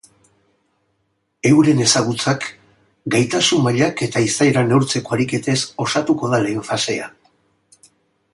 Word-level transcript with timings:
Euren 1.49 1.83
ezagutzak, 1.85 2.47
gaitasun-mailak 3.17 4.03
eta 4.09 4.25
izaera 4.29 4.65
neurtzeko 4.71 5.17
ariketez 5.19 5.59
osatuko 5.87 6.33
da 6.35 6.45
lehen 6.47 6.67
fasea. 6.73 7.13